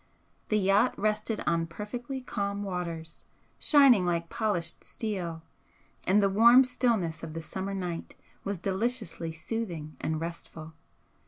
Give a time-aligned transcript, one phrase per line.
[0.49, 3.25] The yacht rested on perfectly calm waters,
[3.59, 5.43] shining like polished steel,
[6.05, 10.73] and the warm stillness of the summer night was deliciously soothing and restful.